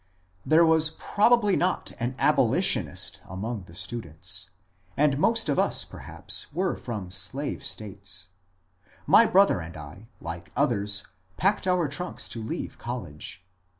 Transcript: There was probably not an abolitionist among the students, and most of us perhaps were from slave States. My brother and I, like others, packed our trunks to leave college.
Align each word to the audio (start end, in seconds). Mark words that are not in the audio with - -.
There 0.43 0.65
was 0.65 0.89
probably 0.89 1.55
not 1.55 1.91
an 1.99 2.15
abolitionist 2.17 3.21
among 3.25 3.65
the 3.65 3.75
students, 3.75 4.49
and 4.97 5.19
most 5.19 5.47
of 5.47 5.59
us 5.59 5.83
perhaps 5.85 6.51
were 6.51 6.75
from 6.75 7.11
slave 7.11 7.63
States. 7.63 8.29
My 9.05 9.27
brother 9.27 9.59
and 9.59 9.77
I, 9.77 10.07
like 10.19 10.51
others, 10.55 11.05
packed 11.37 11.67
our 11.67 11.87
trunks 11.87 12.27
to 12.29 12.41
leave 12.43 12.79
college. 12.79 13.45